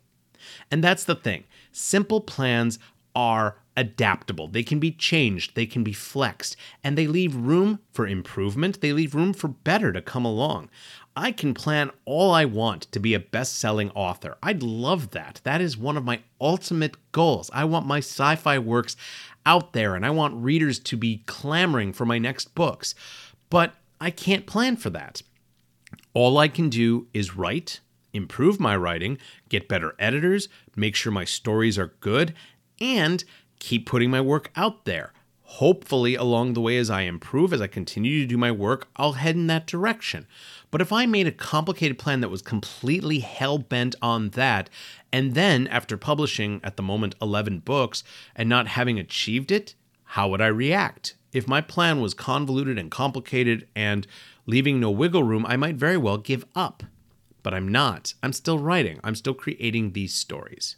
And 0.71 0.83
that's 0.83 1.03
the 1.03 1.15
thing 1.15 1.43
simple 1.71 2.21
plans 2.21 2.79
are 3.15 3.57
adaptable. 3.77 4.47
They 4.47 4.63
can 4.63 4.79
be 4.79 4.91
changed, 4.91 5.55
they 5.55 5.65
can 5.65 5.83
be 5.83 5.93
flexed, 5.93 6.55
and 6.83 6.97
they 6.97 7.07
leave 7.07 7.35
room 7.35 7.79
for 7.91 8.07
improvement. 8.07 8.81
They 8.81 8.93
leave 8.93 9.15
room 9.15 9.33
for 9.33 9.49
better 9.49 9.91
to 9.91 10.01
come 10.01 10.25
along. 10.25 10.69
I 11.15 11.31
can 11.31 11.53
plan 11.53 11.91
all 12.03 12.33
I 12.33 12.45
want 12.45 12.83
to 12.91 12.99
be 12.99 13.13
a 13.13 13.19
best 13.19 13.57
selling 13.57 13.89
author. 13.91 14.37
I'd 14.43 14.61
love 14.61 15.11
that. 15.11 15.39
That 15.43 15.61
is 15.61 15.77
one 15.77 15.95
of 15.95 16.03
my 16.03 16.21
ultimate 16.41 16.97
goals. 17.11 17.49
I 17.53 17.63
want 17.63 17.85
my 17.85 17.99
sci 17.99 18.35
fi 18.35 18.59
works 18.59 18.97
out 19.45 19.73
there 19.73 19.95
and 19.95 20.05
I 20.05 20.09
want 20.09 20.43
readers 20.43 20.77
to 20.79 20.97
be 20.97 21.23
clamoring 21.25 21.93
for 21.93 22.05
my 22.05 22.17
next 22.17 22.53
books. 22.53 22.95
But 23.49 23.75
I 24.01 24.11
can't 24.11 24.45
plan 24.45 24.75
for 24.75 24.89
that. 24.89 25.21
All 26.13 26.37
I 26.37 26.49
can 26.49 26.69
do 26.69 27.07
is 27.13 27.35
write, 27.35 27.79
improve 28.13 28.59
my 28.59 28.75
writing, 28.75 29.17
get 29.47 29.69
better 29.69 29.95
editors, 29.97 30.49
make 30.75 30.95
sure 30.95 31.11
my 31.11 31.25
stories 31.25 31.77
are 31.77 31.93
good, 32.01 32.33
and 32.81 33.23
keep 33.59 33.85
putting 33.85 34.11
my 34.11 34.21
work 34.21 34.51
out 34.55 34.85
there. 34.85 35.13
Hopefully, 35.47 36.15
along 36.15 36.53
the 36.53 36.61
way, 36.61 36.75
as 36.77 36.89
I 36.89 37.01
improve, 37.01 37.53
as 37.53 37.61
I 37.61 37.67
continue 37.67 38.19
to 38.19 38.27
do 38.27 38.37
my 38.37 38.51
work, 38.51 38.87
I'll 38.95 39.13
head 39.13 39.35
in 39.35 39.47
that 39.47 39.67
direction. 39.67 40.25
But 40.71 40.81
if 40.81 40.91
I 40.91 41.05
made 41.05 41.27
a 41.27 41.31
complicated 41.31 41.99
plan 41.99 42.21
that 42.21 42.29
was 42.29 42.41
completely 42.41 43.19
hell 43.19 43.59
bent 43.59 43.95
on 44.01 44.31
that, 44.31 44.71
and 45.13 45.35
then 45.35 45.67
after 45.67 45.97
publishing 45.97 46.59
at 46.63 46.77
the 46.77 46.83
moment 46.83 47.15
11 47.21 47.59
books 47.59 48.03
and 48.35 48.49
not 48.49 48.67
having 48.69 48.99
achieved 48.99 49.51
it, 49.51 49.75
how 50.03 50.27
would 50.29 50.41
I 50.41 50.47
react? 50.47 51.15
If 51.31 51.47
my 51.47 51.61
plan 51.61 52.01
was 52.01 52.15
convoluted 52.15 52.79
and 52.79 52.89
complicated 52.89 53.67
and 53.75 54.07
leaving 54.47 54.79
no 54.79 54.89
wiggle 54.89 55.23
room, 55.23 55.45
I 55.45 55.57
might 55.57 55.75
very 55.75 55.97
well 55.97 56.17
give 56.17 56.45
up. 56.55 56.83
But 57.43 57.53
I'm 57.53 57.67
not. 57.67 58.15
I'm 58.23 58.33
still 58.33 58.57
writing, 58.57 58.99
I'm 59.03 59.15
still 59.15 59.35
creating 59.35 59.91
these 59.91 60.15
stories. 60.15 60.75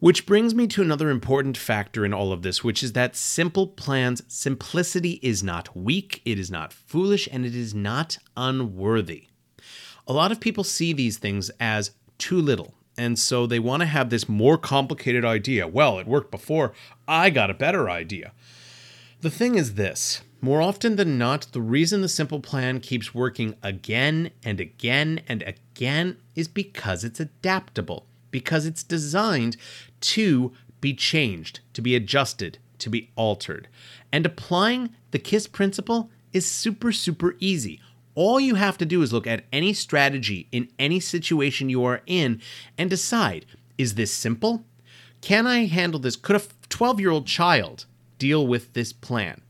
Which 0.00 0.26
brings 0.26 0.54
me 0.54 0.68
to 0.68 0.82
another 0.82 1.10
important 1.10 1.56
factor 1.56 2.04
in 2.04 2.14
all 2.14 2.32
of 2.32 2.42
this, 2.42 2.62
which 2.62 2.84
is 2.84 2.92
that 2.92 3.16
simple 3.16 3.66
plans, 3.66 4.22
simplicity 4.28 5.18
is 5.22 5.42
not 5.42 5.76
weak, 5.76 6.22
it 6.24 6.38
is 6.38 6.52
not 6.52 6.72
foolish, 6.72 7.28
and 7.32 7.44
it 7.44 7.56
is 7.56 7.74
not 7.74 8.18
unworthy. 8.36 9.26
A 10.06 10.12
lot 10.12 10.30
of 10.30 10.38
people 10.38 10.62
see 10.62 10.92
these 10.92 11.18
things 11.18 11.50
as 11.58 11.90
too 12.16 12.40
little, 12.40 12.74
and 12.96 13.18
so 13.18 13.44
they 13.44 13.58
want 13.58 13.80
to 13.80 13.86
have 13.86 14.08
this 14.08 14.28
more 14.28 14.56
complicated 14.56 15.24
idea. 15.24 15.66
Well, 15.66 15.98
it 15.98 16.06
worked 16.06 16.30
before, 16.30 16.72
I 17.08 17.30
got 17.30 17.50
a 17.50 17.54
better 17.54 17.90
idea. 17.90 18.30
The 19.20 19.30
thing 19.30 19.56
is 19.56 19.74
this 19.74 20.22
more 20.40 20.62
often 20.62 20.94
than 20.94 21.18
not, 21.18 21.48
the 21.50 21.60
reason 21.60 22.02
the 22.02 22.08
simple 22.08 22.38
plan 22.38 22.78
keeps 22.78 23.12
working 23.12 23.56
again 23.64 24.30
and 24.44 24.60
again 24.60 25.22
and 25.26 25.42
again 25.42 26.18
is 26.36 26.46
because 26.46 27.02
it's 27.02 27.18
adaptable 27.18 28.06
because 28.30 28.66
it's 28.66 28.82
designed 28.82 29.56
to 30.00 30.52
be 30.80 30.94
changed, 30.94 31.60
to 31.72 31.82
be 31.82 31.94
adjusted, 31.94 32.58
to 32.78 32.90
be 32.90 33.10
altered. 33.16 33.68
And 34.12 34.24
applying 34.24 34.90
the 35.10 35.18
KISS 35.18 35.46
principle 35.48 36.10
is 36.32 36.50
super, 36.50 36.92
super 36.92 37.36
easy. 37.40 37.80
All 38.14 38.40
you 38.40 38.56
have 38.56 38.78
to 38.78 38.86
do 38.86 39.02
is 39.02 39.12
look 39.12 39.26
at 39.26 39.44
any 39.52 39.72
strategy 39.72 40.48
in 40.50 40.68
any 40.78 41.00
situation 41.00 41.68
you 41.68 41.84
are 41.84 42.02
in 42.06 42.40
and 42.76 42.90
decide 42.90 43.46
is 43.76 43.94
this 43.94 44.12
simple? 44.12 44.64
Can 45.20 45.46
I 45.46 45.66
handle 45.66 46.00
this? 46.00 46.16
Could 46.16 46.36
a 46.36 46.42
12 46.68 47.00
year 47.00 47.10
old 47.10 47.26
child 47.26 47.86
deal 48.18 48.46
with 48.46 48.72
this 48.72 48.92
plan? 48.92 49.40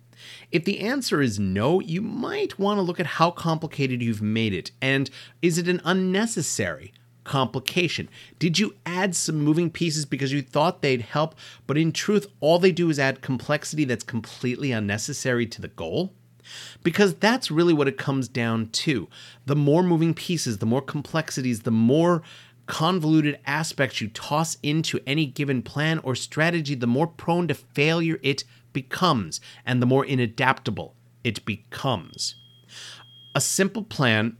If 0.50 0.64
the 0.64 0.80
answer 0.80 1.22
is 1.22 1.38
no, 1.38 1.80
you 1.80 2.02
might 2.02 2.58
want 2.58 2.78
to 2.78 2.82
look 2.82 3.00
at 3.00 3.06
how 3.06 3.30
complicated 3.30 4.02
you've 4.02 4.22
made 4.22 4.52
it 4.52 4.70
and 4.82 5.08
is 5.40 5.58
it 5.58 5.68
an 5.68 5.80
unnecessary 5.84 6.92
complication? 7.28 8.08
Did 8.40 8.58
you 8.58 8.74
add 8.84 9.14
some 9.14 9.36
moving 9.36 9.70
pieces 9.70 10.04
because 10.04 10.32
you 10.32 10.42
thought 10.42 10.82
they'd 10.82 11.02
help, 11.02 11.36
but 11.66 11.78
in 11.78 11.92
truth, 11.92 12.26
all 12.40 12.58
they 12.58 12.72
do 12.72 12.90
is 12.90 12.98
add 12.98 13.22
complexity 13.22 13.84
that's 13.84 14.02
completely 14.02 14.72
unnecessary 14.72 15.46
to 15.46 15.60
the 15.60 15.68
goal? 15.68 16.12
Because 16.82 17.14
that's 17.14 17.50
really 17.50 17.74
what 17.74 17.88
it 17.88 17.98
comes 17.98 18.26
down 18.26 18.70
to. 18.70 19.08
The 19.46 19.54
more 19.54 19.82
moving 19.82 20.14
pieces, 20.14 20.58
the 20.58 20.66
more 20.66 20.80
complexities, 20.80 21.60
the 21.60 21.70
more 21.70 22.22
convoluted 22.66 23.38
aspects 23.46 24.00
you 24.00 24.08
toss 24.08 24.56
into 24.62 25.00
any 25.06 25.26
given 25.26 25.62
plan 25.62 25.98
or 26.00 26.14
strategy, 26.14 26.74
the 26.74 26.86
more 26.86 27.06
prone 27.06 27.48
to 27.48 27.54
failure 27.54 28.18
it 28.22 28.44
becomes, 28.72 29.40
and 29.66 29.80
the 29.80 29.86
more 29.86 30.04
inadaptable 30.04 30.92
it 31.24 31.44
becomes. 31.44 32.34
A 33.34 33.40
simple 33.40 33.82
plan 33.82 34.36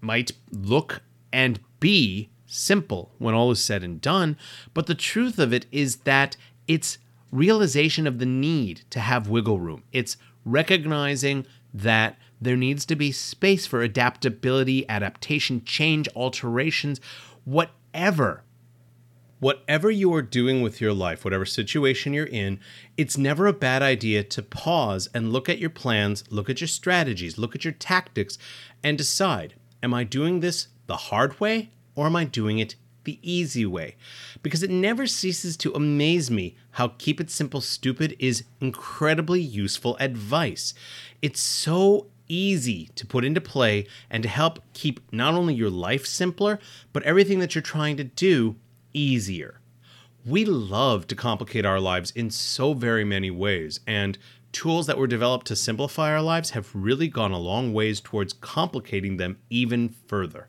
might 0.00 0.32
look 0.50 1.02
and 1.32 1.60
be 1.80 2.30
simple 2.46 3.12
when 3.18 3.34
all 3.34 3.50
is 3.50 3.62
said 3.62 3.82
and 3.82 4.00
done, 4.00 4.36
but 4.74 4.86
the 4.86 4.94
truth 4.94 5.38
of 5.38 5.52
it 5.52 5.66
is 5.70 5.96
that 5.98 6.36
it's 6.66 6.98
realization 7.30 8.06
of 8.06 8.18
the 8.18 8.26
need 8.26 8.82
to 8.90 9.00
have 9.00 9.28
wiggle 9.28 9.60
room. 9.60 9.84
It's 9.92 10.16
recognizing 10.44 11.46
that 11.74 12.16
there 12.40 12.56
needs 12.56 12.86
to 12.86 12.96
be 12.96 13.12
space 13.12 13.66
for 13.66 13.82
adaptability, 13.82 14.88
adaptation, 14.88 15.64
change, 15.64 16.08
alterations, 16.14 17.00
whatever. 17.44 18.44
Whatever 19.40 19.88
you 19.88 20.12
are 20.14 20.22
doing 20.22 20.62
with 20.62 20.80
your 20.80 20.92
life, 20.92 21.24
whatever 21.24 21.44
situation 21.44 22.12
you're 22.12 22.26
in, 22.26 22.58
it's 22.96 23.16
never 23.16 23.46
a 23.46 23.52
bad 23.52 23.82
idea 23.82 24.24
to 24.24 24.42
pause 24.42 25.08
and 25.14 25.32
look 25.32 25.48
at 25.48 25.58
your 25.58 25.70
plans, 25.70 26.24
look 26.28 26.50
at 26.50 26.60
your 26.60 26.66
strategies, 26.66 27.38
look 27.38 27.54
at 27.54 27.64
your 27.64 27.72
tactics, 27.72 28.36
and 28.82 28.98
decide 28.98 29.54
Am 29.80 29.94
I 29.94 30.02
doing 30.02 30.40
this 30.40 30.68
the 30.88 30.96
hard 30.96 31.38
way 31.38 31.70
or 31.94 32.06
am 32.06 32.16
I 32.16 32.24
doing 32.24 32.58
it 32.58 32.74
the 33.04 33.20
easy 33.22 33.64
way? 33.64 33.94
Because 34.42 34.62
it 34.64 34.70
never 34.70 35.06
ceases 35.06 35.56
to 35.58 35.72
amaze 35.72 36.30
me 36.30 36.56
how 36.72 36.94
Keep 36.98 37.20
It 37.20 37.30
Simple 37.30 37.60
Stupid 37.60 38.16
is 38.18 38.44
incredibly 38.60 39.40
useful 39.40 39.96
advice. 39.98 40.74
It's 41.22 41.40
so 41.40 42.08
easy 42.26 42.90
to 42.94 43.06
put 43.06 43.24
into 43.24 43.40
play 43.40 43.86
and 44.10 44.22
to 44.22 44.28
help 44.28 44.60
keep 44.74 45.00
not 45.12 45.34
only 45.34 45.54
your 45.54 45.70
life 45.70 46.06
simpler, 46.06 46.58
but 46.92 47.02
everything 47.04 47.38
that 47.38 47.54
you're 47.54 47.62
trying 47.62 47.96
to 47.96 48.04
do 48.04 48.56
easier. 48.92 49.60
We 50.26 50.44
love 50.44 51.06
to 51.06 51.14
complicate 51.14 51.64
our 51.64 51.80
lives 51.80 52.10
in 52.10 52.30
so 52.30 52.74
very 52.74 53.04
many 53.04 53.30
ways, 53.30 53.80
and 53.86 54.18
tools 54.52 54.86
that 54.86 54.98
were 54.98 55.06
developed 55.06 55.46
to 55.46 55.56
simplify 55.56 56.10
our 56.10 56.22
lives 56.22 56.50
have 56.50 56.74
really 56.74 57.08
gone 57.08 57.32
a 57.32 57.38
long 57.38 57.72
ways 57.72 58.00
towards 58.00 58.32
complicating 58.32 59.16
them 59.16 59.38
even 59.50 59.88
further. 60.06 60.48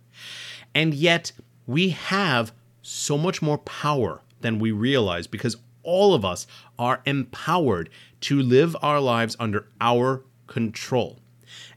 And 0.73 0.93
yet, 0.93 1.31
we 1.67 1.89
have 1.89 2.53
so 2.81 3.17
much 3.17 3.41
more 3.41 3.57
power 3.59 4.21
than 4.41 4.59
we 4.59 4.71
realize 4.71 5.27
because 5.27 5.57
all 5.83 6.13
of 6.13 6.25
us 6.25 6.47
are 6.77 7.01
empowered 7.05 7.89
to 8.21 8.41
live 8.41 8.75
our 8.81 8.99
lives 8.99 9.35
under 9.39 9.67
our 9.79 10.23
control. 10.47 11.19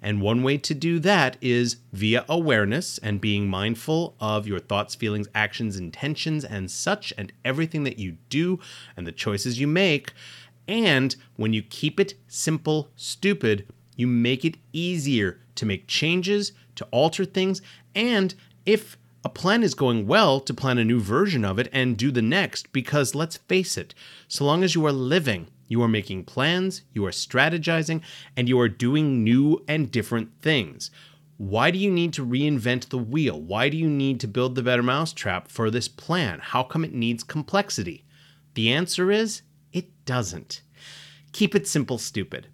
And 0.01 0.21
one 0.21 0.43
way 0.43 0.59
to 0.59 0.75
do 0.75 0.99
that 1.01 1.37
is 1.41 1.77
via 1.93 2.25
awareness 2.29 2.99
and 2.99 3.21
being 3.21 3.49
mindful 3.49 4.17
of 4.21 4.47
your 4.47 4.59
thoughts, 4.59 4.95
feelings, 4.95 5.29
actions, 5.35 5.77
intentions, 5.77 6.45
and 6.45 6.71
such, 6.71 7.13
and 7.17 7.33
everything 7.45 7.85
that 7.85 7.99
you 7.99 8.17
do 8.29 8.59
and 8.97 9.07
the 9.07 9.13
choices 9.13 9.61
you 9.61 9.67
make. 9.67 10.13
And 10.69 11.15
when 11.37 11.53
you 11.53 11.63
keep 11.63 11.99
it 11.99 12.15
simple, 12.29 12.91
stupid, 12.97 13.67
you 13.97 14.07
make 14.07 14.45
it 14.45 14.57
easier 14.73 15.41
to 15.57 15.67
make 15.67 15.87
changes, 15.87 16.53
to 16.77 16.85
alter 16.91 17.25
things, 17.25 17.61
and 17.95 18.35
if 18.65 18.97
a 19.25 19.29
plan 19.29 19.63
is 19.63 19.75
going 19.75 20.07
well 20.07 20.41
to 20.41 20.55
plan 20.55 20.79
a 20.79 20.85
new 20.85 20.99
version 20.99 21.45
of 21.45 21.59
it 21.59 21.69
and 21.73 21.97
do 21.97 22.11
the 22.11 22.23
next, 22.23 22.73
because 22.73 23.15
let's 23.15 23.37
face 23.37 23.77
it, 23.77 23.95
so 24.29 24.45
long 24.45 24.65
as 24.65 24.75
you 24.75 24.85
are 24.87 24.93
living 24.93 25.47
You 25.73 25.81
are 25.81 25.89
making 25.89 26.25
plans, 26.25 26.83
you 26.93 27.07
are 27.07 27.11
strategizing, 27.11 28.03
and 28.37 28.47
you 28.47 28.61
are 28.61 28.69
doing 28.69 29.25
new 29.25 29.65
and 29.67 29.91
different 29.91 30.29
things. 30.43 30.91
Why 31.39 31.71
do 31.71 31.79
you 31.79 31.91
need 31.91 32.13
to 32.13 32.27
reinvent 32.27 32.91
the 32.91 32.99
wheel? 32.99 33.41
Why 33.41 33.71
do 33.71 33.79
you 33.79 33.89
need 33.89 34.21
to 34.21 34.29
build 34.29 34.55
the 34.55 34.63
better 34.63 34.83
mousetrap 34.83 35.49
for 35.49 35.71
this 35.71 35.89
plan? 35.89 36.41
How 36.43 36.63
come 36.63 36.85
it 36.85 36.93
needs 36.93 37.25
complexity? 37.25 38.05
The 38.53 38.71
answer 38.71 39.11
is 39.11 39.41
doesn't. 40.05 40.63
Keep 41.33 41.55
it 41.55 41.67
simple, 41.67 41.99
stupid. 41.99 42.49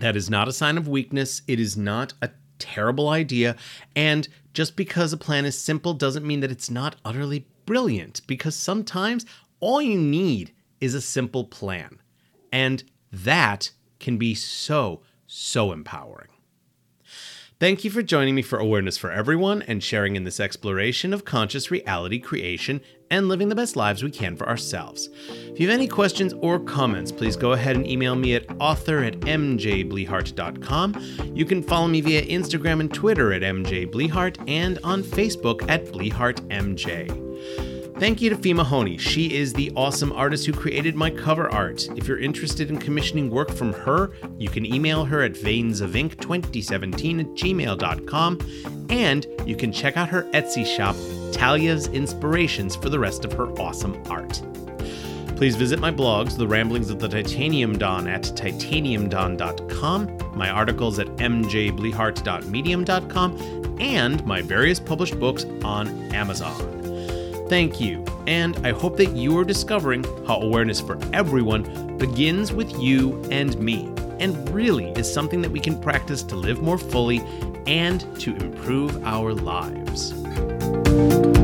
That 0.00 0.16
is 0.16 0.30
not 0.30 0.48
a 0.48 0.52
sign 0.52 0.78
of 0.78 0.88
weakness. 0.88 1.42
It 1.46 1.60
is 1.60 1.76
not 1.76 2.14
a 2.22 2.30
terrible 2.58 3.08
idea. 3.08 3.56
And 3.94 4.28
just 4.52 4.76
because 4.76 5.12
a 5.12 5.16
plan 5.16 5.44
is 5.44 5.58
simple 5.58 5.94
doesn't 5.94 6.26
mean 6.26 6.40
that 6.40 6.50
it's 6.50 6.70
not 6.70 6.96
utterly 7.04 7.46
brilliant, 7.66 8.20
because 8.26 8.56
sometimes 8.56 9.24
all 9.60 9.80
you 9.80 9.98
need 9.98 10.52
is 10.80 10.94
a 10.94 11.00
simple 11.00 11.44
plan. 11.44 11.98
And 12.52 12.82
that 13.12 13.70
can 13.98 14.18
be 14.18 14.34
so, 14.34 15.02
so 15.26 15.72
empowering. 15.72 16.30
Thank 17.60 17.84
you 17.84 17.90
for 17.90 18.02
joining 18.02 18.34
me 18.34 18.42
for 18.42 18.58
Awareness 18.58 18.96
for 18.96 19.10
Everyone 19.10 19.60
and 19.62 19.84
sharing 19.84 20.16
in 20.16 20.24
this 20.24 20.40
exploration 20.40 21.12
of 21.12 21.26
conscious 21.26 21.70
reality 21.70 22.18
creation 22.18 22.80
and 23.10 23.28
living 23.28 23.48
the 23.48 23.54
best 23.54 23.76
lives 23.76 24.02
we 24.02 24.10
can 24.10 24.36
for 24.36 24.48
ourselves. 24.48 25.08
If 25.28 25.60
you 25.60 25.68
have 25.68 25.74
any 25.74 25.88
questions 25.88 26.32
or 26.40 26.58
comments, 26.60 27.12
please 27.12 27.36
go 27.36 27.52
ahead 27.52 27.76
and 27.76 27.86
email 27.86 28.14
me 28.14 28.34
at 28.34 28.46
author 28.60 29.02
at 29.04 29.20
mjblehart.com. 29.20 30.96
You 31.34 31.44
can 31.44 31.62
follow 31.62 31.88
me 31.88 32.00
via 32.00 32.22
Instagram 32.22 32.80
and 32.80 32.92
Twitter 32.92 33.32
at 33.32 33.42
mjblehart 33.42 34.48
and 34.48 34.78
on 34.84 35.02
Facebook 35.02 35.68
at 35.68 35.86
blehartmj. 35.86 37.30
Thank 38.00 38.22
you 38.22 38.30
to 38.30 38.36
Fima 38.36 38.64
Honey. 38.64 38.96
She 38.96 39.34
is 39.34 39.52
the 39.52 39.70
awesome 39.76 40.10
artist 40.12 40.46
who 40.46 40.54
created 40.54 40.94
my 40.94 41.10
cover 41.10 41.52
art. 41.52 41.86
If 41.98 42.08
you're 42.08 42.18
interested 42.18 42.70
in 42.70 42.78
commissioning 42.78 43.28
work 43.28 43.50
from 43.50 43.74
her, 43.74 44.12
you 44.38 44.48
can 44.48 44.64
email 44.64 45.04
her 45.04 45.22
at 45.22 45.34
veinsofink2017 45.34 47.20
at 47.20 47.26
gmail.com, 47.26 48.38
and 48.88 49.26
you 49.44 49.54
can 49.54 49.70
check 49.70 49.98
out 49.98 50.08
her 50.08 50.22
Etsy 50.32 50.64
shop, 50.64 50.96
Talia's 51.32 51.88
Inspirations, 51.88 52.76
for 52.76 52.88
the 52.88 52.98
rest 52.98 53.24
of 53.24 53.32
her 53.32 53.50
awesome 53.60 54.00
art. 54.08 54.40
Please 55.36 55.56
visit 55.56 55.80
my 55.80 55.90
blogs, 55.90 56.36
The 56.36 56.46
Ramblings 56.46 56.90
of 56.90 56.98
the 56.98 57.08
Titanium 57.08 57.78
Don, 57.78 58.06
at 58.06 58.24
titaniumdon.com, 58.24 60.36
my 60.36 60.50
articles 60.50 60.98
at 60.98 61.06
mjblehart.medium.com, 61.16 63.78
and 63.80 64.26
my 64.26 64.42
various 64.42 64.78
published 64.78 65.18
books 65.18 65.46
on 65.64 65.88
Amazon. 66.14 66.54
Thank 67.48 67.80
you, 67.80 68.04
and 68.26 68.58
I 68.66 68.72
hope 68.72 68.98
that 68.98 69.16
you 69.16 69.38
are 69.38 69.44
discovering 69.44 70.04
how 70.26 70.42
awareness 70.42 70.78
for 70.78 70.98
everyone 71.14 71.96
begins 71.96 72.52
with 72.52 72.78
you 72.78 73.18
and 73.30 73.58
me, 73.58 73.90
and 74.18 74.46
really 74.50 74.90
is 74.90 75.10
something 75.10 75.40
that 75.40 75.50
we 75.50 75.60
can 75.60 75.80
practice 75.80 76.22
to 76.24 76.36
live 76.36 76.60
more 76.60 76.76
fully 76.76 77.22
and 77.66 78.04
to 78.20 78.36
improve 78.36 79.02
our 79.04 79.32
lives. 79.32 80.12
Thank 80.90 81.36
you 81.36 81.39